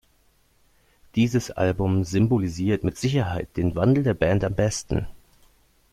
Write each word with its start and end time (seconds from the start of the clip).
Dieses 1.13 1.51
Album 1.51 2.03
symbolisiert 2.05 2.83
mit 2.83 2.97
Sicherheit 2.97 3.55
den 3.55 3.75
Wandel 3.75 4.03
der 4.03 4.15
Band 4.15 4.43
am 4.43 4.55
besten. 4.55 5.05